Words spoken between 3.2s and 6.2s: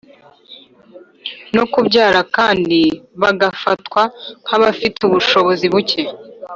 bagafatwa nk’abafite ubushobozi buke